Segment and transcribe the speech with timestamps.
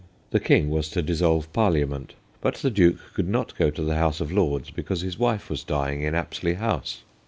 [0.31, 4.19] The King was to dissolve Parliament, but the Duke could not go to the House
[4.19, 7.03] of Lords because his wife was dying in Apsley House.